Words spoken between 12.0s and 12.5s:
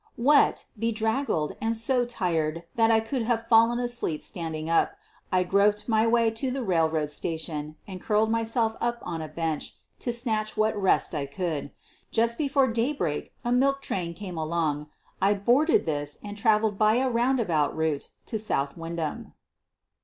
Just